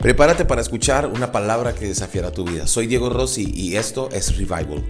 [0.00, 2.68] Prepárate para escuchar una palabra que desafiará tu vida.
[2.68, 4.84] Soy Diego Rossi y esto es Revival.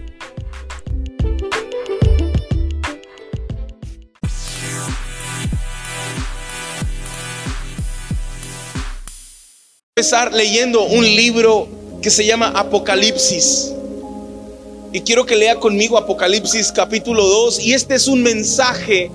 [9.95, 11.67] Empezar leyendo un libro
[12.03, 13.73] que se llama Apocalipsis.
[14.93, 17.61] Y quiero que lea conmigo Apocalipsis capítulo 2.
[17.61, 19.09] Y este es un mensaje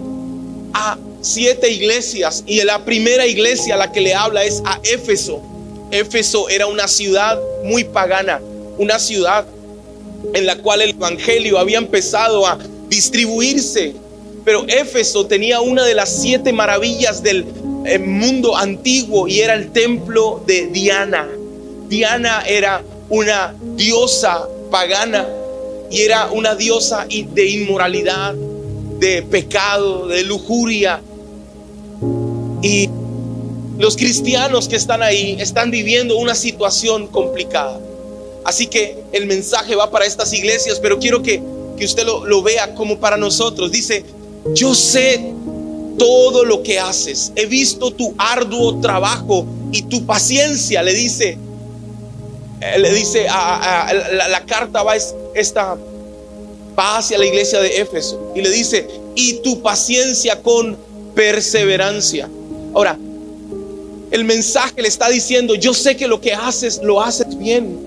[0.73, 2.43] a siete iglesias.
[2.49, 5.54] Y la primera iglesia a la que le habla es a Éfeso.
[5.94, 8.40] Éfeso era una ciudad muy pagana,
[8.79, 9.46] una ciudad
[10.32, 12.58] en la cual el Evangelio había empezado a
[12.89, 13.94] distribuirse.
[14.44, 17.46] Pero Éfeso tenía una de las siete maravillas del
[17.86, 21.29] eh, mundo antiguo y era el templo de Diana.
[21.89, 25.29] Diana era una diosa pagana
[25.90, 28.34] y era una diosa de inmoralidad,
[28.98, 31.00] de pecado, de lujuria.
[32.62, 32.91] Y
[33.78, 37.81] los cristianos que están ahí están viviendo una situación complicada.
[38.45, 41.43] Así que el mensaje va para estas iglesias, pero quiero que,
[41.77, 43.73] que usted lo, lo vea como para nosotros.
[43.73, 44.05] Dice,
[44.55, 45.33] yo sé
[45.98, 47.33] todo lo que haces.
[47.37, 50.83] He visto tu arduo trabajo y tu paciencia.
[50.83, 51.39] Le dice,
[52.61, 53.93] eh, le dice, a,
[54.31, 54.95] la, carta va
[55.35, 55.77] esta,
[56.79, 60.77] va hacia la iglesia de Éfeso y le dice, y tu paciencia con
[61.15, 62.29] perseverancia.
[62.75, 62.98] Ahora,
[64.15, 67.81] el mensaje le está diciendo, yo sé que lo que haces lo haces bien.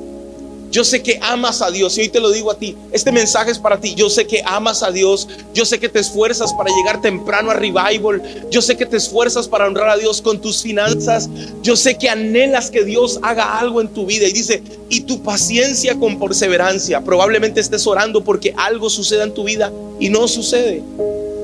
[0.70, 2.76] Yo sé que amas a Dios y hoy te lo digo a ti.
[2.92, 3.96] Este mensaje es para ti.
[3.96, 5.30] Yo sé que amas a Dios.
[5.54, 8.22] Yo sé que te esfuerzas para llegar temprano a revival.
[8.52, 11.30] Yo sé que te esfuerzas para honrar a Dios con tus finanzas.
[11.64, 14.28] Yo sé que anhelas que Dios haga algo en tu vida.
[14.28, 17.00] Y dice, y tu paciencia con perseverancia.
[17.00, 20.84] Probablemente estés orando porque algo suceda en tu vida y no sucede.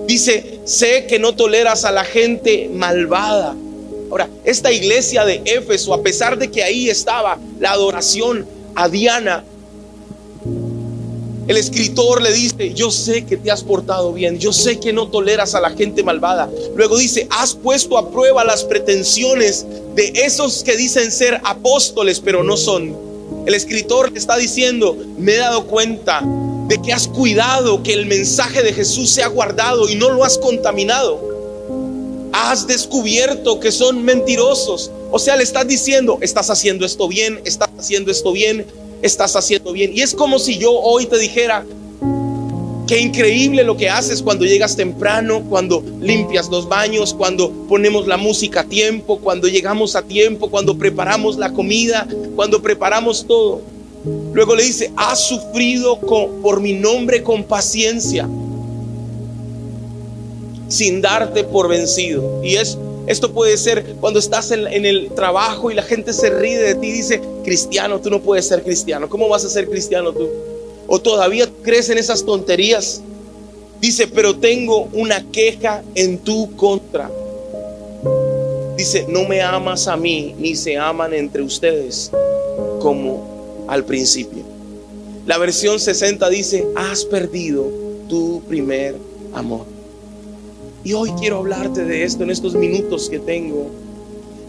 [0.08, 3.56] Dice, sé que no toleras a la gente malvada.
[4.14, 9.44] Ahora, esta iglesia de Éfeso, a pesar de que ahí estaba la adoración a Diana,
[11.48, 15.08] el escritor le dice, yo sé que te has portado bien, yo sé que no
[15.08, 16.48] toleras a la gente malvada.
[16.76, 19.66] Luego dice, has puesto a prueba las pretensiones
[19.96, 22.96] de esos que dicen ser apóstoles, pero no son.
[23.48, 26.22] El escritor está diciendo, me he dado cuenta
[26.68, 30.38] de que has cuidado que el mensaje de Jesús sea guardado y no lo has
[30.38, 31.33] contaminado
[32.34, 34.92] has descubierto que son mentirosos.
[35.12, 38.66] O sea, le estás diciendo, estás haciendo esto bien, estás haciendo esto bien,
[39.02, 39.96] estás haciendo bien.
[39.96, 41.64] Y es como si yo hoy te dijera,
[42.88, 48.18] qué increíble lo que haces cuando llegas temprano, cuando limpias los baños, cuando ponemos la
[48.18, 53.62] música a tiempo, cuando llegamos a tiempo, cuando preparamos la comida, cuando preparamos todo.
[54.34, 58.28] Luego le dice, has sufrido por mi nombre con paciencia
[60.68, 62.42] sin darte por vencido.
[62.44, 66.58] Y es, esto puede ser cuando estás en, el trabajo y la gente se ríe
[66.58, 69.10] de ti y dice, cristiano, tú no puedes ser cristiano.
[69.10, 70.30] ¿Cómo vas a ser cristiano tú?
[70.88, 73.02] O todavía crees en esas tonterías.
[73.82, 77.12] Dice, pero tengo una queja en tu contra.
[78.78, 82.10] Dice, no me amas a mí, ni se aman entre ustedes
[82.80, 84.44] como al principio.
[85.26, 87.70] La versión 60 dice, has perdido
[88.10, 88.96] tu primer
[89.34, 89.73] amor.
[90.84, 93.70] Y hoy quiero hablarte de esto en estos minutos que tengo.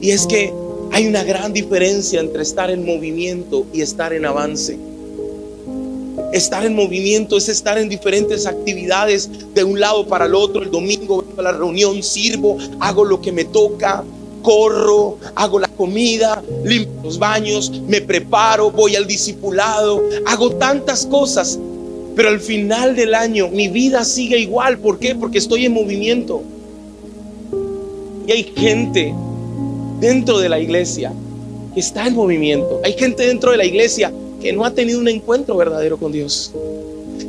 [0.00, 0.52] Y es que
[0.90, 4.76] hay una gran diferencia entre estar en movimiento y estar en avance.
[6.32, 10.62] Estar en movimiento es estar en diferentes actividades de un lado para el otro.
[10.62, 14.02] El domingo vengo a la reunión, sirvo, hago lo que me toca,
[14.42, 21.58] corro, hago la comida, limpio los baños, me preparo, voy al discipulado, hago tantas cosas
[22.14, 24.78] pero al final del año mi vida sigue igual.
[24.78, 25.14] ¿Por qué?
[25.14, 26.42] Porque estoy en movimiento.
[28.26, 29.14] Y hay gente
[30.00, 31.12] dentro de la iglesia
[31.74, 32.80] que está en movimiento.
[32.84, 36.52] Hay gente dentro de la iglesia que no ha tenido un encuentro verdadero con Dios.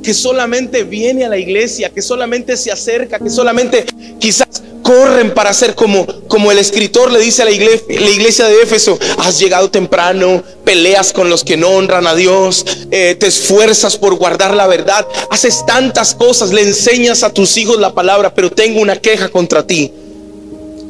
[0.04, 3.86] Que solamente viene a la iglesia, que solamente se acerca, que solamente
[4.20, 8.46] quizás corren para ser como, como el escritor le dice a la iglesia, la iglesia
[8.46, 13.26] de Éfeso, has llegado temprano, peleas con los que no honran a Dios, eh, te
[13.26, 18.36] esfuerzas por guardar la verdad, haces tantas cosas, le enseñas a tus hijos la palabra,
[18.36, 19.92] pero tengo una queja contra ti,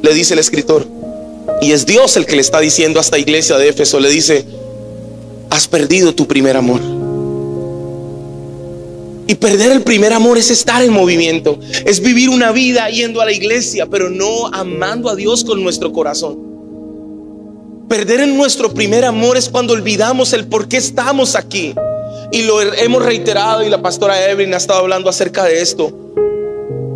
[0.02, 0.86] le dice el escritor.
[1.62, 4.46] Y es Dios el que le está diciendo a esta iglesia de Éfeso, le dice,
[5.50, 7.05] has perdido tu primer amor.
[9.28, 13.26] Y perder el primer amor es estar en movimiento, es vivir una vida yendo a
[13.26, 16.38] la iglesia, pero no amando a Dios con nuestro corazón.
[17.90, 21.74] Perder en nuestro primer amor es cuando olvidamos el por qué estamos aquí.
[22.32, 25.92] Y lo hemos reiterado y la pastora Evelyn ha estado hablando acerca de esto.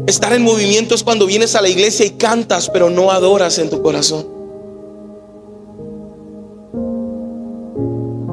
[0.05, 3.69] Estar en movimiento es cuando vienes a la iglesia y cantas, pero no adoras en
[3.69, 4.27] tu corazón.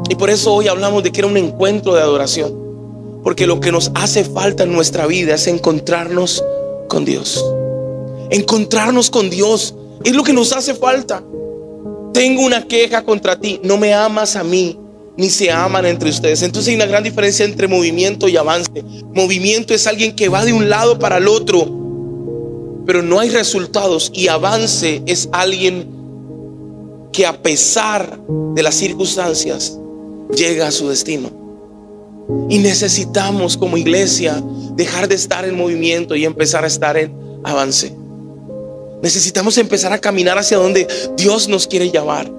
[0.09, 2.66] Y por eso hoy hablamos de que era un encuentro de adoración.
[3.27, 6.45] Porque lo que nos hace falta en nuestra vida es encontrarnos
[6.89, 7.45] con Dios.
[8.31, 9.75] Encontrarnos con Dios
[10.05, 11.25] es lo que nos hace falta.
[12.15, 14.79] Tengo una queja contra ti, no me amas a mí,
[15.17, 16.43] ni se aman entre ustedes.
[16.43, 18.71] Entonces hay una gran diferencia entre movimiento y avance.
[19.13, 21.67] Movimiento es alguien que va de un lado para el otro,
[22.87, 24.13] pero no hay resultados.
[24.15, 25.89] Y avance es alguien
[27.13, 28.21] que a pesar
[28.55, 29.77] de las circunstancias
[30.33, 31.46] llega a su destino.
[32.49, 34.43] Y necesitamos como iglesia
[34.75, 37.15] dejar de estar en movimiento y empezar a estar en
[37.45, 37.95] avance.
[39.03, 40.87] Necesitamos empezar a caminar hacia donde
[41.17, 42.31] Dios nos quiere llevar.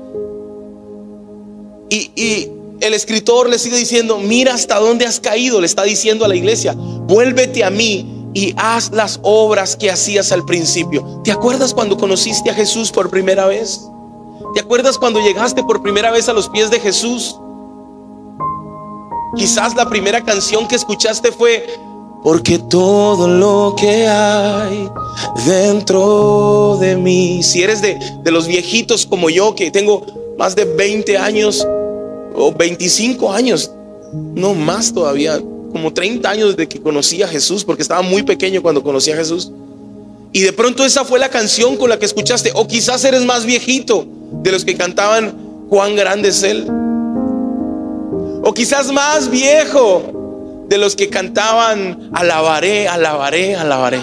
[1.90, 2.52] Y, y,
[2.82, 6.36] el escritor le sigue diciendo, mira hasta dónde has caído, le está diciendo a la
[6.36, 11.22] iglesia, vuélvete a mí y haz las obras que hacías al principio.
[11.24, 13.82] ¿Te acuerdas cuando conociste a Jesús por primera vez?
[14.54, 17.36] ¿Te acuerdas cuando llegaste por primera vez a los pies de Jesús?
[19.38, 21.68] Quizás la primera canción que escuchaste fue,
[22.24, 24.90] porque todo lo que hay
[25.46, 30.06] dentro de mí, si eres de, de los viejitos como yo, que tengo
[30.38, 31.66] más de 20 años,
[32.36, 33.72] o 25 años,
[34.14, 35.40] no más todavía,
[35.72, 39.16] como 30 años desde que conocí a Jesús, porque estaba muy pequeño cuando conocí a
[39.16, 39.52] Jesús.
[40.34, 43.46] Y de pronto esa fue la canción con la que escuchaste, o quizás eres más
[43.46, 44.06] viejito
[44.44, 46.66] de los que cantaban Cuán grande es Él.
[48.48, 54.00] O quizás más viejo de los que cantaban Alabaré, alabaré, alabaré.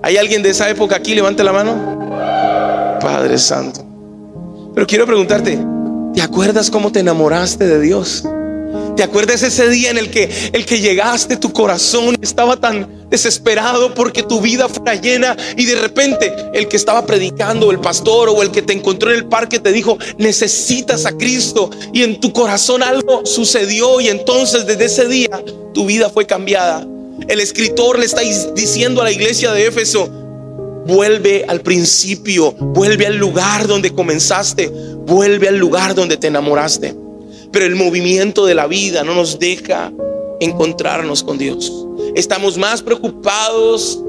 [0.00, 1.12] ¿Hay alguien de esa época aquí?
[1.12, 2.98] Levante la mano.
[3.00, 3.84] Padre Santo.
[4.76, 5.58] Pero quiero preguntarte,
[6.14, 8.24] ¿Te acuerdas cómo te enamoraste de Dios?
[9.00, 13.94] ¿Te acuerdas ese día en el que el que llegaste tu corazón estaba tan desesperado
[13.94, 18.42] porque tu vida fuera llena y de repente el que estaba predicando, el pastor o
[18.42, 22.34] el que te encontró en el parque te dijo, "Necesitas a Cristo" y en tu
[22.34, 25.42] corazón algo sucedió y entonces desde ese día
[25.72, 26.86] tu vida fue cambiada.
[27.26, 28.20] El escritor le está
[28.54, 30.10] diciendo a la iglesia de Éfeso,
[30.86, 34.68] Vuelve al principio, vuelve al lugar donde comenzaste,
[35.06, 36.94] vuelve al lugar donde te enamoraste.
[37.52, 39.92] Pero el movimiento de la vida no nos deja
[40.40, 41.72] encontrarnos con Dios.
[42.14, 44.02] Estamos más preocupados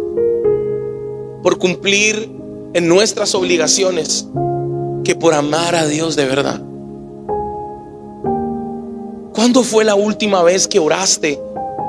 [1.44, 2.30] por cumplir
[2.74, 4.28] en nuestras obligaciones
[5.04, 6.62] que por amar a Dios de verdad.
[9.34, 11.40] ¿Cuándo fue la última vez que oraste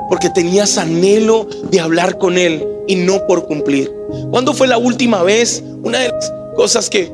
[0.09, 3.93] porque tenías anhelo de hablar con Él y no por cumplir?
[4.31, 5.63] ¿Cuándo fue la última vez?
[5.83, 7.13] Una de las cosas que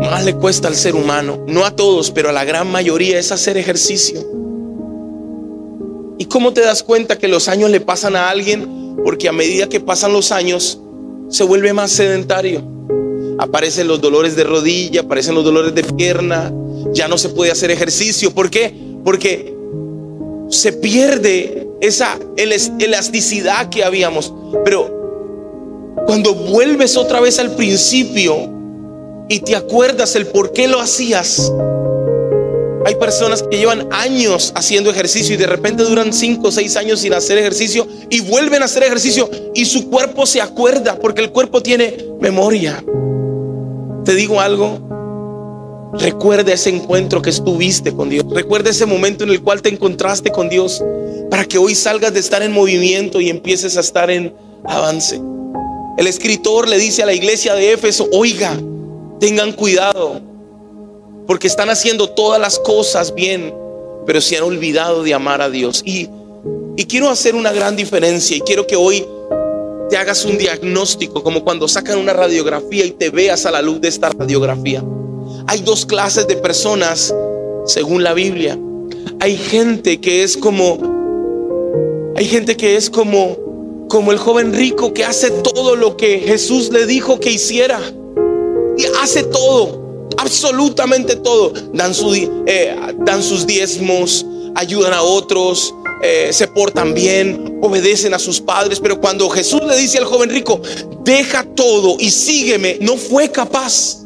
[0.00, 3.32] más le cuesta al ser humano, no a todos, pero a la gran mayoría, es
[3.32, 4.20] hacer ejercicio.
[6.18, 8.96] ¿Y cómo te das cuenta que los años le pasan a alguien?
[9.04, 10.80] Porque a medida que pasan los años,
[11.28, 12.62] se vuelve más sedentario.
[13.38, 16.52] Aparecen los dolores de rodilla, aparecen los dolores de pierna,
[16.92, 18.32] ya no se puede hacer ejercicio.
[18.32, 18.74] ¿Por qué?
[19.04, 19.54] Porque
[20.48, 24.32] se pierde esa elasticidad que habíamos.
[24.64, 24.96] Pero
[26.06, 28.55] cuando vuelves otra vez al principio
[29.28, 31.52] y te acuerdas el por qué lo hacías.
[32.84, 37.00] Hay personas que llevan años haciendo ejercicio y de repente duran 5 o 6 años
[37.00, 41.32] sin hacer ejercicio y vuelven a hacer ejercicio y su cuerpo se acuerda porque el
[41.32, 42.84] cuerpo tiene memoria.
[44.04, 44.78] Te digo algo,
[45.94, 50.30] recuerda ese encuentro que estuviste con Dios, recuerda ese momento en el cual te encontraste
[50.30, 50.80] con Dios
[51.28, 54.32] para que hoy salgas de estar en movimiento y empieces a estar en
[54.64, 55.20] avance.
[55.98, 58.56] El escritor le dice a la iglesia de Éfeso, oiga,
[59.20, 60.20] tengan cuidado,
[61.26, 63.54] porque están haciendo todas las cosas bien,
[64.06, 65.82] pero se han olvidado de amar a Dios.
[65.84, 66.08] Y,
[66.76, 69.06] y quiero hacer una gran diferencia y quiero que hoy
[69.90, 73.80] te hagas un diagnóstico, como cuando sacan una radiografía y te veas a la luz
[73.80, 74.84] de esta radiografía.
[75.46, 77.14] Hay dos clases de personas,
[77.64, 78.58] según la Biblia.
[79.20, 80.78] Hay gente que es como,
[82.16, 83.46] hay gente que es como
[83.88, 87.80] como el joven rico que hace todo lo que Jesús le dijo que hiciera.
[88.76, 91.52] Y hace todo, absolutamente todo.
[91.72, 91.92] Dan,
[92.46, 98.80] eh, dan sus diezmos, ayudan a otros, eh, se portan bien, obedecen a sus padres.
[98.80, 100.60] Pero cuando Jesús le dice al joven rico,
[101.04, 103.98] deja todo y sígueme, no fue capaz.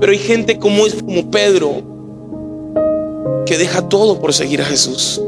[0.00, 1.82] Pero hay gente como es como Pedro
[3.46, 5.20] que deja todo por seguir a Jesús.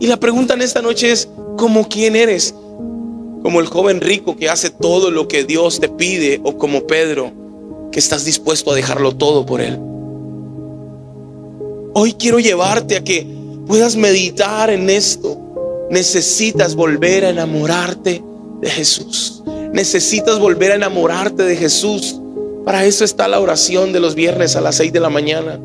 [0.00, 2.54] Y la pregunta en esta noche es, ¿cómo quién eres?
[3.48, 7.32] ¿Como el joven rico que hace todo lo que Dios te pide o como Pedro
[7.90, 9.78] que estás dispuesto a dejarlo todo por Él?
[11.94, 13.26] Hoy quiero llevarte a que
[13.66, 15.40] puedas meditar en esto.
[15.88, 18.22] Necesitas volver a enamorarte
[18.60, 19.42] de Jesús.
[19.72, 22.20] Necesitas volver a enamorarte de Jesús.
[22.66, 25.58] Para eso está la oración de los viernes a las 6 de la mañana.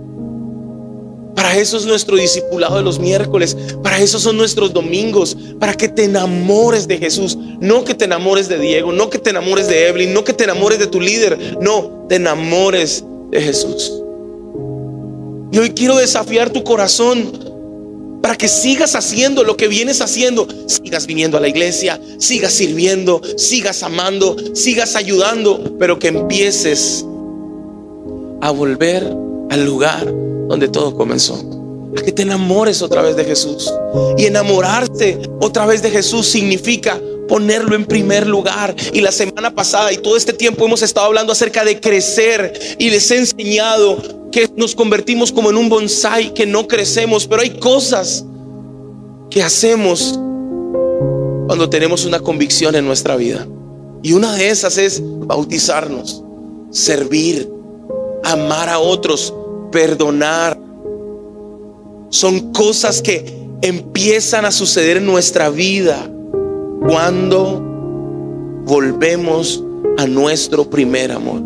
[1.36, 3.58] Para eso es nuestro discipulado de los miércoles.
[3.82, 5.36] Para eso son nuestros domingos.
[5.60, 7.38] Para que te enamores de Jesús.
[7.60, 8.92] No que te enamores de Diego.
[8.92, 10.14] No que te enamores de Evelyn.
[10.14, 11.58] No que te enamores de tu líder.
[11.60, 13.92] No, te enamores de Jesús.
[15.52, 17.54] Y hoy quiero desafiar tu corazón
[18.22, 20.48] para que sigas haciendo lo que vienes haciendo.
[20.68, 27.06] Sigas viniendo a la iglesia, sigas sirviendo, sigas amando, sigas ayudando, pero que empieces
[28.42, 29.04] a volver
[29.50, 30.12] al lugar
[30.48, 31.36] donde todo comenzó.
[31.98, 33.72] A que te enamores otra vez de Jesús.
[34.18, 38.76] Y enamorarte otra vez de Jesús significa ponerlo en primer lugar.
[38.94, 42.90] Y la semana pasada y todo este tiempo hemos estado hablando acerca de crecer y
[42.90, 43.98] les he enseñado
[44.32, 48.26] que nos convertimos como en un bonsai, que no crecemos, pero hay cosas
[49.30, 50.20] que hacemos
[51.48, 53.48] cuando tenemos una convicción en nuestra vida.
[54.02, 56.24] Y una de esas es bautizarnos,
[56.72, 57.50] servir,
[58.24, 59.34] amar a otros,
[59.74, 60.58] perdonar.
[62.10, 66.10] Son cosas que empiezan a suceder en nuestra vida
[66.88, 67.62] cuando
[68.66, 69.62] volvemos
[69.98, 71.42] a nuestro primer amor.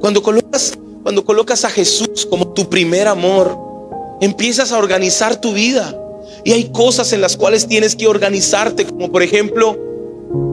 [0.00, 3.58] Cuando colocas cuando colocas a Jesús como tu primer amor,
[4.20, 5.98] empiezas a organizar tu vida.
[6.44, 9.76] Y hay cosas en las cuales tienes que organizarte, como por ejemplo,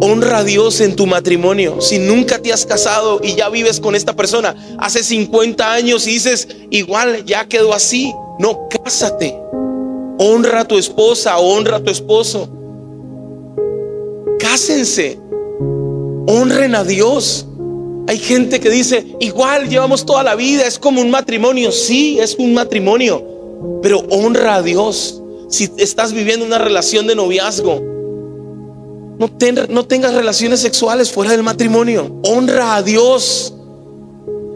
[0.02, 1.82] honra a Dios en tu matrimonio.
[1.82, 6.12] Si nunca te has casado y ya vives con esta persona hace 50 años y
[6.12, 9.38] dices, igual ya quedó así, no, cásate.
[10.18, 12.50] Honra a tu esposa, honra a tu esposo.
[14.40, 15.20] Cásense.
[16.28, 17.46] Honren a Dios.
[18.08, 21.72] Hay gente que dice, igual llevamos toda la vida, es como un matrimonio.
[21.72, 23.24] Sí, es un matrimonio,
[23.82, 25.22] pero honra a Dios.
[25.48, 27.89] Si estás viviendo una relación de noviazgo,
[29.20, 29.30] no,
[29.68, 32.20] no tengas relaciones sexuales fuera del matrimonio.
[32.24, 33.54] Honra a Dios.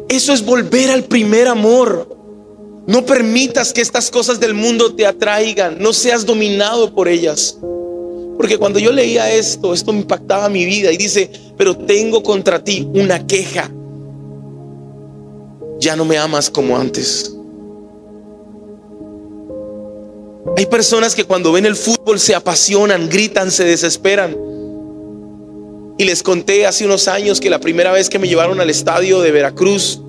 [0.08, 2.08] Eso es volver al primer amor.
[2.88, 5.80] No permitas que estas cosas del mundo te atraigan.
[5.80, 7.58] No seas dominado por ellas.
[8.38, 12.88] Porque cuando yo leía esto, esto impactaba mi vida y dice, pero tengo contra ti
[12.94, 13.70] una queja.
[15.80, 17.33] Ya no me amas como antes.
[20.58, 24.38] Hay personas que cuando ven el fútbol se apasionan, gritan, se desesperan.
[25.98, 29.22] Y les conté hace unos años que la primera vez que me llevaron al estadio
[29.22, 30.02] de Veracruz,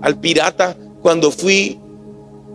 [0.00, 1.78] al Pirata, cuando fui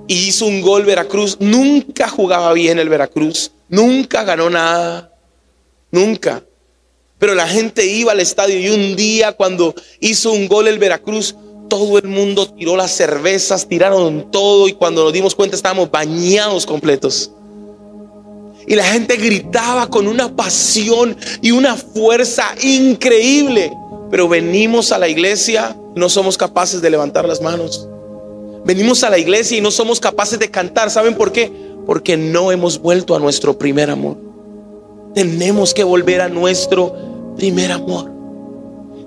[0.07, 5.13] y hizo un gol Veracruz, nunca jugaba bien el Veracruz, nunca ganó nada,
[5.91, 6.43] nunca.
[7.19, 11.35] Pero la gente iba al estadio y un día cuando hizo un gol el Veracruz,
[11.69, 16.65] todo el mundo tiró las cervezas, tiraron todo y cuando nos dimos cuenta estábamos bañados
[16.65, 17.31] completos.
[18.67, 23.71] Y la gente gritaba con una pasión y una fuerza increíble.
[24.11, 27.87] Pero venimos a la iglesia, no somos capaces de levantar las manos.
[28.65, 30.91] Venimos a la iglesia y no somos capaces de cantar.
[30.91, 31.51] ¿Saben por qué?
[31.85, 34.17] Porque no hemos vuelto a nuestro primer amor.
[35.15, 36.93] Tenemos que volver a nuestro
[37.37, 38.18] primer amor.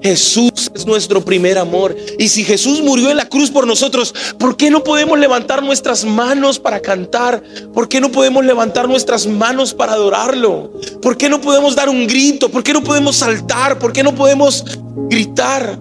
[0.02, 1.96] Jesús es nuestro primer amor.
[2.18, 6.04] Y si Jesús murió en la cruz por nosotros, ¿por qué no podemos levantar nuestras
[6.04, 7.42] manos para cantar?
[7.72, 10.72] ¿Por qué no podemos levantar nuestras manos para adorarlo?
[11.00, 12.48] ¿Por qué no podemos dar un grito?
[12.48, 13.78] ¿Por qué no podemos saltar?
[13.78, 14.64] ¿Por qué no podemos
[15.08, 15.78] gritar?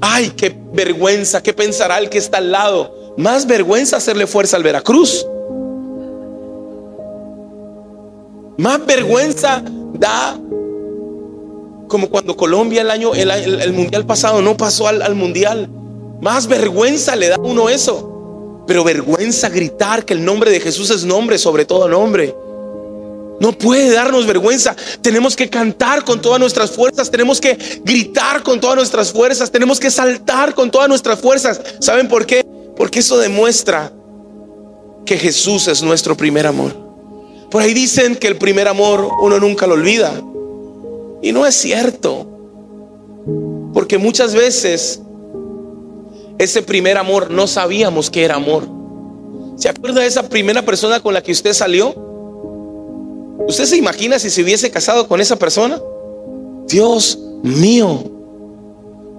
[0.00, 3.14] Ay, qué vergüenza, ¿qué pensará el que está al lado?
[3.16, 5.26] Más vergüenza hacerle fuerza al Veracruz.
[8.56, 9.62] Más vergüenza
[9.94, 10.38] da
[11.94, 15.68] como cuando Colombia el año, el, mundial pasado no pasó al, al mundial.
[16.20, 18.64] Más vergüenza le da a uno eso.
[18.66, 22.34] Pero vergüenza gritar que el nombre de Jesús es nombre sobre todo nombre.
[23.38, 24.74] No puede darnos vergüenza.
[25.02, 27.12] Tenemos que cantar con todas nuestras fuerzas.
[27.12, 29.52] Tenemos que gritar con todas nuestras fuerzas.
[29.52, 31.60] Tenemos que saltar con todas nuestras fuerzas.
[31.78, 32.44] ¿Saben por qué?
[32.76, 33.92] Porque eso demuestra
[35.06, 36.76] que Jesús es nuestro primer amor.
[37.52, 40.12] Por ahí dicen que el primer amor uno nunca lo olvida.
[41.24, 42.26] Y no es cierto.
[43.72, 45.00] Porque muchas veces
[46.36, 48.68] ese primer amor no sabíamos que era amor.
[49.56, 51.94] ¿Se acuerda de esa primera persona con la que usted salió?
[53.48, 55.80] ¿Usted se imagina si se hubiese casado con esa persona?
[56.68, 58.04] Dios mío.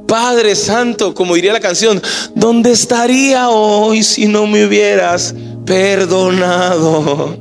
[0.08, 2.00] Padre Santo, como diría la canción,
[2.36, 5.34] ¿dónde estaría hoy si no me hubieras
[5.66, 7.36] perdonado?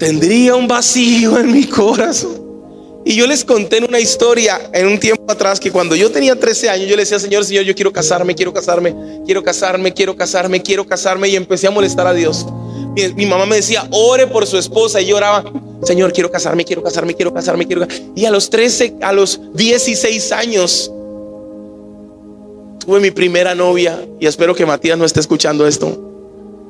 [0.00, 2.37] Tendría un vacío en mi corazón.
[3.08, 6.38] Y yo les conté en una historia en un tiempo atrás que cuando yo tenía
[6.38, 10.14] 13 años, yo le decía, Señor, Señor, yo quiero casarme, quiero casarme, quiero casarme, quiero
[10.14, 11.26] casarme, quiero casarme.
[11.30, 12.44] Y empecé a molestar a Dios.
[13.16, 15.00] Mi, mamá me decía, ore por su esposa.
[15.00, 15.42] Y yo oraba,
[15.84, 20.30] Señor, quiero casarme, quiero casarme, quiero casarme, quiero Y a los 13, a los 16
[20.32, 20.92] años,
[22.78, 24.06] tuve mi primera novia.
[24.20, 25.98] Y espero que Matías no esté escuchando esto.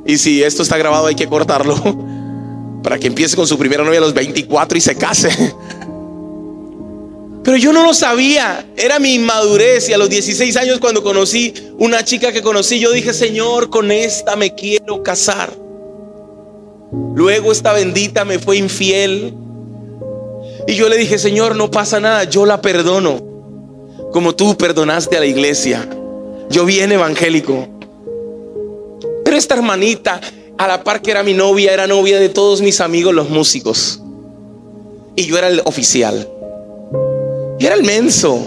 [0.06, 1.74] Y si esto está grabado hay que cortarlo
[2.84, 5.30] para que empiece con su primera novia a los 24 y se case.
[7.48, 11.54] Pero yo no lo sabía, era mi inmadurez y a los 16 años cuando conocí
[11.78, 15.56] una chica que conocí, yo dije, Señor, con esta me quiero casar.
[17.14, 19.32] Luego esta bendita me fue infiel.
[20.66, 23.18] Y yo le dije, Señor, no pasa nada, yo la perdono.
[24.12, 25.88] Como tú perdonaste a la iglesia.
[26.50, 27.66] Yo bien evangélico.
[29.24, 30.20] Pero esta hermanita,
[30.58, 34.02] a la par que era mi novia, era novia de todos mis amigos los músicos.
[35.16, 36.28] Y yo era el oficial.
[37.68, 38.40] Y era el menso.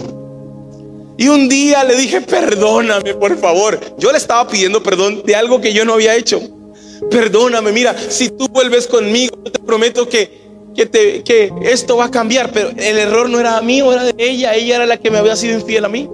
[1.16, 3.78] Y un día le dije, perdóname, por favor.
[3.96, 6.40] Yo le estaba pidiendo perdón de algo que yo no había hecho.
[7.08, 10.42] Perdóname, mira, si tú vuelves conmigo, te prometo que,
[10.74, 12.50] que, esto va a cambiar.
[12.50, 14.56] Pero el error no era mío, era de ella.
[14.56, 16.08] Ella era la que me había sido infiel a mí.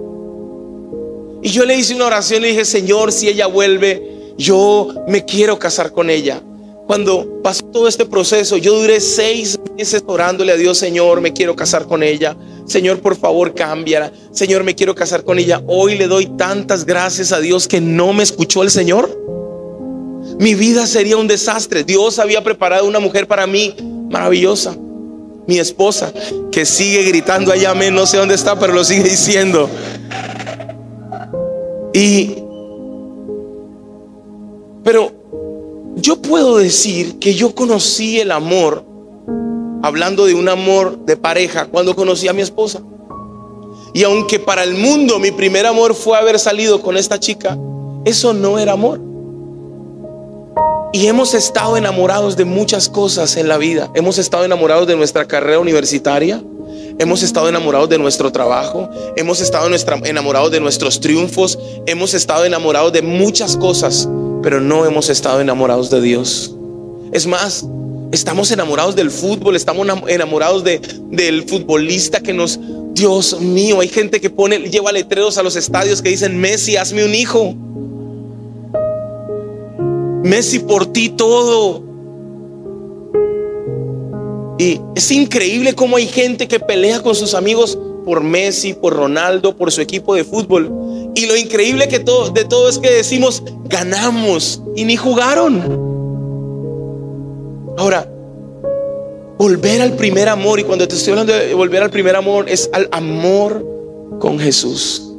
[1.41, 5.57] Y yo le hice una oración, le dije, Señor, si ella vuelve, yo me quiero
[5.57, 6.43] casar con ella.
[6.89, 11.55] Cuando pasó todo este proceso, yo duré seis meses orándole a Dios, Señor, me quiero
[11.55, 12.35] casar con ella.
[12.65, 14.11] Señor, por favor, cámbiala.
[14.31, 15.61] Señor, me quiero casar con ella.
[15.67, 19.07] Hoy le doy tantas gracias a Dios que no me escuchó el Señor.
[20.39, 21.83] Mi vida sería un desastre.
[21.83, 23.75] Dios había preparado una mujer para mí
[24.09, 24.75] maravillosa.
[25.45, 26.11] Mi esposa,
[26.51, 27.93] que sigue gritando allá, amén.
[27.93, 29.69] No sé dónde está, pero lo sigue diciendo.
[31.93, 32.33] Y,
[34.83, 35.18] pero
[36.01, 38.85] yo puedo decir que yo conocí el amor
[39.81, 42.81] hablando de un amor de pareja, cuando conocí a mi esposa.
[43.93, 47.57] Y aunque para el mundo mi primer amor fue haber salido con esta chica,
[48.05, 49.01] eso no era amor.
[50.91, 53.91] Y hemos estado enamorados de muchas cosas en la vida.
[53.93, 56.43] Hemos estado enamorados de nuestra carrera universitaria.
[56.97, 58.89] Hemos estado enamorados de nuestro trabajo.
[59.15, 59.69] Hemos estado
[60.03, 61.59] enamorados de nuestros triunfos.
[61.85, 64.09] Hemos estado enamorados de muchas cosas.
[64.41, 66.55] Pero no hemos estado enamorados de Dios.
[67.11, 67.65] Es más,
[68.11, 72.59] Estamos enamorados del fútbol, estamos enamorados de, del futbolista que nos,
[72.93, 77.05] Dios mío, hay gente que pone, lleva letreros a los estadios que dicen, Messi, hazme
[77.05, 77.53] un hijo.
[80.23, 81.83] Messi por ti todo.
[84.57, 89.55] Y es increíble cómo hay gente que pelea con sus amigos por Messi, por Ronaldo,
[89.55, 91.08] por su equipo de fútbol.
[91.19, 95.59] Y lo increíble que todo, de todo es que decimos, ganamos y ni jugaron.
[97.77, 98.09] Ahora,
[99.37, 102.69] volver al primer amor, y cuando te estoy hablando de volver al primer amor, es
[102.71, 103.65] al amor
[104.21, 105.11] con Jesús.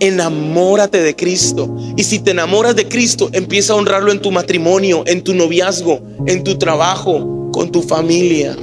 [0.00, 1.74] Enamórate de Cristo.
[1.96, 5.98] Y si te enamoras de Cristo, empieza a honrarlo en tu matrimonio, en tu noviazgo,
[6.26, 8.54] en tu trabajo, con tu familia.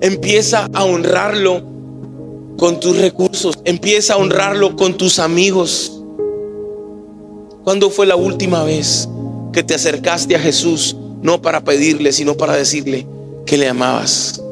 [0.00, 1.62] Empieza a honrarlo
[2.56, 3.58] con tus recursos.
[3.64, 6.02] Empieza a honrarlo con tus amigos.
[7.64, 9.08] ¿Cuándo fue la última vez
[9.52, 13.06] que te acercaste a Jesús no para pedirle, sino para decirle
[13.46, 14.42] que le amabas.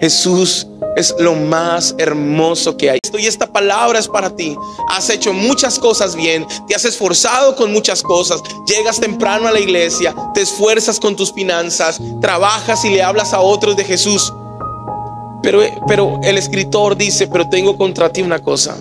[0.00, 2.98] Jesús es lo más hermoso que hay.
[3.18, 4.56] Y esta palabra es para ti.
[4.88, 9.60] Has hecho muchas cosas bien, te has esforzado con muchas cosas, llegas temprano a la
[9.60, 14.32] iglesia, te esfuerzas con tus finanzas, trabajas y le hablas a otros de Jesús.
[15.42, 18.76] Pero, pero el escritor dice, pero tengo contra ti una cosa.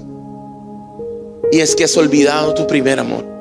[1.52, 3.40] Y es que has olvidado tu primer amor.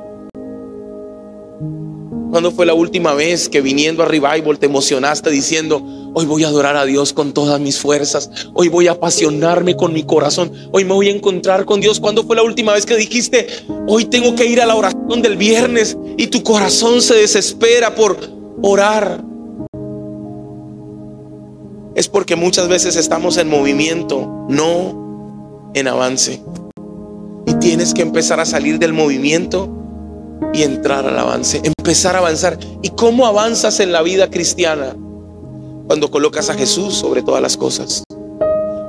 [2.30, 6.48] ¿Cuándo fue la última vez que viniendo a Revival te emocionaste diciendo, hoy voy a
[6.48, 10.84] adorar a Dios con todas mis fuerzas, hoy voy a apasionarme con mi corazón, hoy
[10.84, 11.98] me voy a encontrar con Dios?
[11.98, 13.46] ¿Cuándo fue la última vez que dijiste,
[13.86, 18.18] hoy tengo que ir a la oración del viernes y tu corazón se desespera por
[18.62, 19.24] orar?
[21.98, 26.40] Es porque muchas veces estamos en movimiento, no en avance.
[27.44, 29.68] Y tienes que empezar a salir del movimiento
[30.54, 32.56] y entrar al avance, empezar a avanzar.
[32.82, 34.94] ¿Y cómo avanzas en la vida cristiana?
[35.88, 38.04] Cuando colocas a Jesús sobre todas las cosas.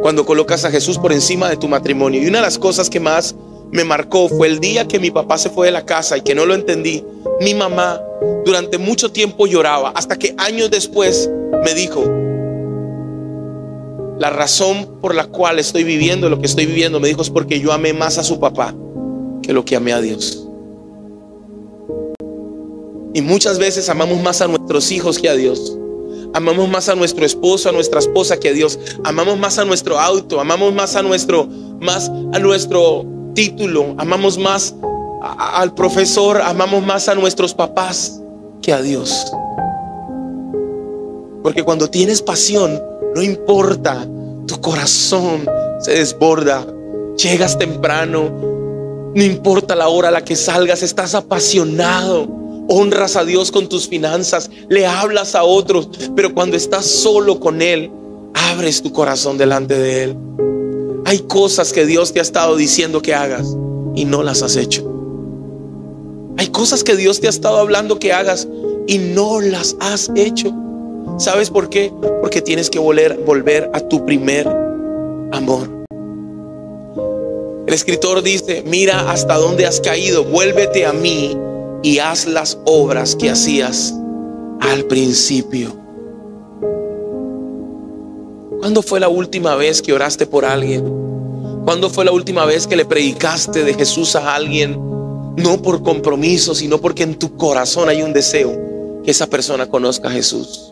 [0.04, 2.22] Cuando colocas a Jesús por encima de tu matrimonio.
[2.22, 3.36] Y una de las cosas que más
[3.72, 6.36] me marcó fue el día que mi papá se fue de la casa y que
[6.36, 7.04] no lo entendí.
[7.42, 8.00] Mi mamá
[8.46, 11.28] durante mucho tiempo lloraba hasta que años después
[11.66, 12.29] me dijo,
[14.20, 17.60] la razón por la cual estoy viviendo lo que estoy viviendo, me dijo, es porque
[17.60, 18.76] yo amé más a su papá
[19.42, 20.46] que lo que amé a Dios.
[23.14, 25.76] Y muchas veces amamos más a nuestros hijos que a Dios.
[26.34, 28.78] Amamos más a nuestro esposo, a nuestra esposa que a Dios.
[29.04, 31.48] Amamos más a nuestro auto, amamos más a nuestro
[31.80, 34.76] más a nuestro título, amamos más
[35.22, 38.22] al profesor, amamos más a nuestros papás
[38.62, 39.26] que a Dios.
[41.44, 42.82] Porque cuando tienes pasión,
[43.16, 44.08] no importa,
[44.48, 45.46] tu corazón
[45.80, 46.66] se desborda.
[47.18, 48.30] Llegas temprano,
[49.14, 53.88] no importa la hora a la que salgas, estás apasionado honras a Dios con tus
[53.88, 57.92] finanzas, le hablas a otros, pero cuando estás solo con Él,
[58.34, 60.18] abres tu corazón delante de Él.
[61.06, 63.58] Hay cosas que Dios te ha estado diciendo que hagas
[63.96, 64.86] y no las has hecho.
[66.38, 68.48] Hay cosas que Dios te ha estado hablando que hagas
[68.88, 70.54] y no las has hecho.
[71.20, 71.92] ¿Sabes por qué?
[72.22, 74.48] Porque tienes que volver, a tu primer
[75.34, 75.70] amor.
[77.68, 81.38] El escritor dice, mira hasta dónde has caído, vuélvete a mí
[81.84, 83.94] y haz las obras que hacías
[84.62, 85.76] al principio.
[88.62, 90.86] ¿Cuándo fue la última vez que oraste por alguien?
[91.66, 94.80] ¿Cuándo fue la última vez que le predicaste de Jesús a alguien?
[95.36, 98.58] No por compromiso, sino porque en tu corazón hay un deseo
[99.04, 100.69] que esa persona conozca a Jesús.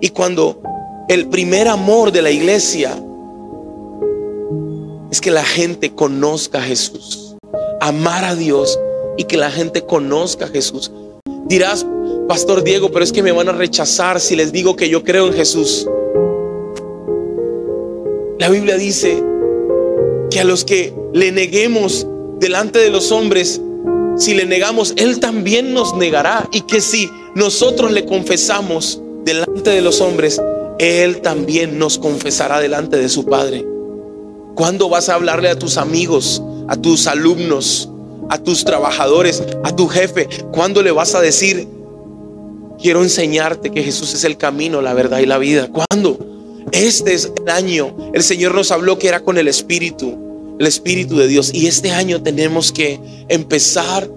[0.00, 0.60] Y cuando
[1.08, 3.02] el primer amor de la iglesia
[5.10, 7.36] es que la gente conozca a Jesús,
[7.80, 8.78] amar a Dios
[9.16, 10.92] y que la gente conozca a Jesús.
[11.46, 11.86] Dirás,
[12.28, 15.28] Pastor Diego, pero es que me van a rechazar si les digo que yo creo
[15.28, 15.88] en Jesús.
[18.38, 19.22] La Biblia dice
[20.30, 22.06] que a los que le neguemos
[22.38, 23.60] delante de los hombres,
[24.16, 26.48] si le negamos, Él también nos negará.
[26.52, 30.40] Y que si nosotros le confesamos delante de los hombres,
[30.78, 33.64] Él también nos confesará delante de su Padre.
[34.54, 37.90] ¿Cuándo vas a hablarle a tus amigos, a tus alumnos,
[38.30, 40.28] a tus trabajadores, a tu jefe?
[40.50, 41.68] ¿Cuándo le vas a decir,
[42.80, 45.68] quiero enseñarte que Jesús es el camino, la verdad y la vida?
[45.70, 46.18] ¿Cuándo?
[46.72, 47.94] Este es el año.
[48.14, 51.50] El Señor nos habló que era con el Espíritu, el Espíritu de Dios.
[51.52, 54.08] Y este año tenemos que empezar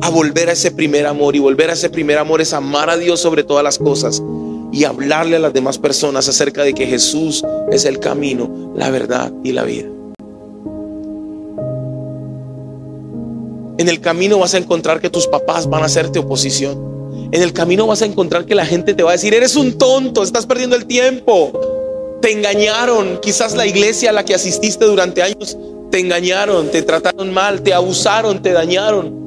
[0.00, 1.36] a volver a ese primer amor.
[1.36, 4.22] Y volver a ese primer amor es amar a Dios sobre todas las cosas
[4.74, 9.32] y hablarle a las demás personas acerca de que Jesús es el camino, la verdad
[9.44, 9.88] y la vida.
[13.78, 17.28] En el camino vas a encontrar que tus papás van a hacerte oposición.
[17.30, 19.78] En el camino vas a encontrar que la gente te va a decir, eres un
[19.78, 22.18] tonto, estás perdiendo el tiempo.
[22.20, 25.56] Te engañaron, quizás la iglesia a la que asististe durante años,
[25.90, 29.23] te engañaron, te trataron mal, te abusaron, te dañaron.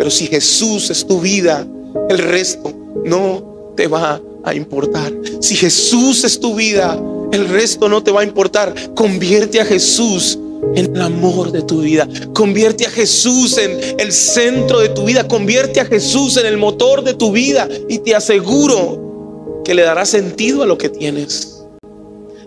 [0.00, 1.66] Pero si Jesús es tu vida,
[2.08, 2.72] el resto
[3.04, 5.12] no te va a importar.
[5.40, 6.98] Si Jesús es tu vida,
[7.32, 8.74] el resto no te va a importar.
[8.94, 10.38] Convierte a Jesús
[10.74, 12.08] en el amor de tu vida.
[12.32, 15.28] Convierte a Jesús en el centro de tu vida.
[15.28, 17.68] Convierte a Jesús en el motor de tu vida.
[17.90, 21.60] Y te aseguro que le dará sentido a lo que tienes.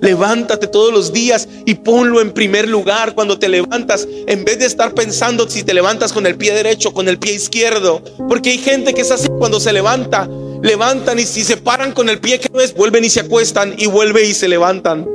[0.01, 4.65] Levántate todos los días y ponlo en primer lugar cuando te levantas, en vez de
[4.65, 8.01] estar pensando si te levantas con el pie derecho o con el pie izquierdo.
[8.27, 10.29] Porque hay gente que es así cuando se levanta,
[10.61, 13.75] levantan y si se paran con el pie que no es, vuelven y se acuestan
[13.77, 15.07] y vuelven y se levantan.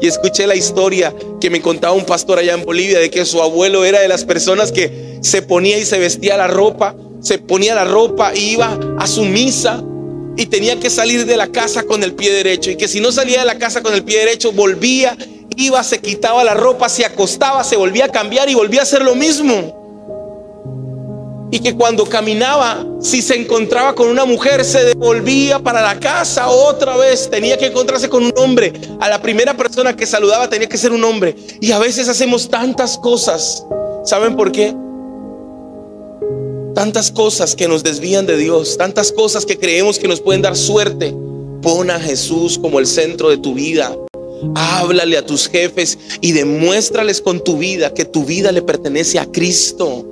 [0.00, 3.42] Y escuché la historia que me contaba un pastor allá en Bolivia de que su
[3.42, 7.74] abuelo era de las personas que se ponía y se vestía la ropa, se ponía
[7.74, 9.84] la ropa y iba a su misa
[10.40, 12.70] y tenía que salir de la casa con el pie derecho.
[12.70, 15.14] Y que si no salía de la casa con el pie derecho, volvía,
[15.56, 19.02] iba, se quitaba la ropa, se acostaba, se volvía a cambiar y volvía a hacer
[19.02, 19.76] lo mismo
[21.52, 26.48] y que cuando caminaba, si se encontraba con una mujer, se devolvía para la casa
[26.48, 27.28] otra vez.
[27.28, 28.72] Tenía que encontrarse con un hombre.
[29.00, 31.34] A la primera persona que saludaba tenía que ser un hombre.
[31.60, 33.64] Y a veces hacemos tantas cosas.
[34.04, 34.72] ¿Saben por qué?
[36.80, 40.56] Tantas cosas que nos desvían de Dios, tantas cosas que creemos que nos pueden dar
[40.56, 41.14] suerte.
[41.60, 43.94] Pon a Jesús como el centro de tu vida.
[44.54, 49.26] Háblale a tus jefes y demuéstrales con tu vida que tu vida le pertenece a
[49.26, 50.06] Cristo.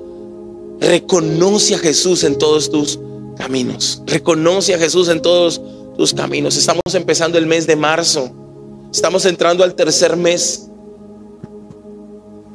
[0.78, 3.00] Reconoce a Jesús en todos tus
[3.38, 4.02] caminos.
[4.04, 5.62] Reconoce a Jesús en todos
[5.96, 6.54] tus caminos.
[6.54, 8.31] Estamos empezando el mes de marzo.
[8.92, 10.68] Estamos entrando al tercer mes.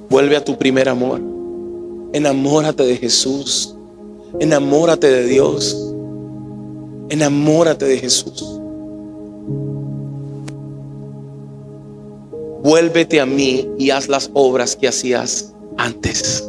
[0.07, 1.19] Vuelve a tu primer amor.
[2.13, 3.73] Enamórate de Jesús.
[4.39, 5.77] Enamórate de Dios.
[7.09, 8.43] Enamórate de Jesús.
[12.63, 16.43] Vuélvete a mí y haz las obras que hacías antes.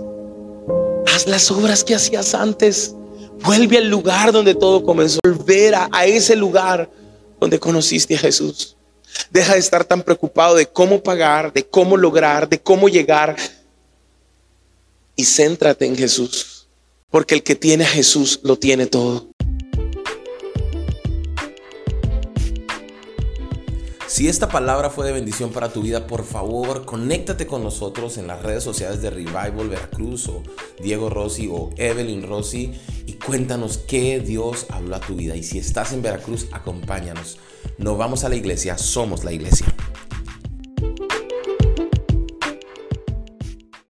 [1.15, 2.95] Haz las obras que hacías antes.
[3.45, 5.19] Vuelve al lugar donde todo comenzó.
[5.23, 6.89] Volver a, a ese lugar
[7.39, 8.77] donde conociste a Jesús.
[9.31, 13.37] Deja de estar tan preocupado de cómo pagar, de cómo lograr, de cómo llegar.
[15.17, 16.54] Y céntrate en Jesús.
[17.15, 19.31] Porque el que tiene a Jesús lo tiene todo.
[24.09, 28.27] Si esta palabra fue de bendición para tu vida, por favor, conéctate con nosotros en
[28.27, 30.43] las redes sociales de Revival Veracruz o
[30.83, 32.73] Diego Rossi o Evelyn Rossi
[33.07, 35.37] y cuéntanos qué Dios habló a tu vida.
[35.37, 37.39] Y si estás en Veracruz, acompáñanos.
[37.79, 39.73] No vamos a la iglesia, somos la iglesia.